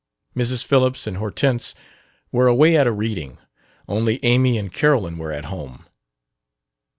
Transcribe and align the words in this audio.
Mrs. 0.35 0.65
Phillips 0.65 1.05
and 1.05 1.17
Hortense 1.17 1.75
were 2.31 2.47
away 2.47 2.75
at 2.75 2.87
a 2.87 2.91
reading; 2.91 3.37
only 3.87 4.19
Amy 4.25 4.57
and 4.57 4.73
Carolyn 4.73 5.19
were 5.19 5.31
at 5.31 5.45
home. 5.45 5.85